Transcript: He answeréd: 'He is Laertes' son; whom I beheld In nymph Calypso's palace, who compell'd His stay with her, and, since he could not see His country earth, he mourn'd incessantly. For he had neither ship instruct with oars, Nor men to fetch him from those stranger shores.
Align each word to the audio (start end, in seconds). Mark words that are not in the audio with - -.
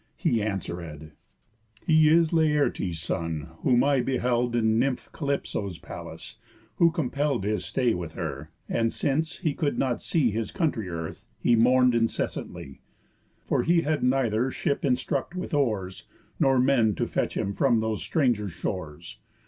He 0.15 0.37
answeréd: 0.39 1.11
'He 1.85 2.09
is 2.09 2.33
Laertes' 2.33 2.97
son; 2.97 3.49
whom 3.59 3.83
I 3.83 4.01
beheld 4.01 4.55
In 4.55 4.79
nymph 4.79 5.11
Calypso's 5.11 5.77
palace, 5.77 6.37
who 6.77 6.89
compell'd 6.91 7.43
His 7.43 7.65
stay 7.65 7.93
with 7.93 8.13
her, 8.13 8.49
and, 8.67 8.91
since 8.91 9.37
he 9.37 9.53
could 9.53 9.77
not 9.77 10.01
see 10.01 10.31
His 10.31 10.49
country 10.49 10.89
earth, 10.89 11.27
he 11.37 11.55
mourn'd 11.55 11.93
incessantly. 11.93 12.81
For 13.43 13.61
he 13.61 13.81
had 13.81 14.01
neither 14.03 14.49
ship 14.49 14.83
instruct 14.83 15.35
with 15.35 15.53
oars, 15.53 16.05
Nor 16.39 16.57
men 16.59 16.95
to 16.95 17.05
fetch 17.05 17.37
him 17.37 17.53
from 17.53 17.79
those 17.79 18.01
stranger 18.01 18.49
shores. 18.49 19.19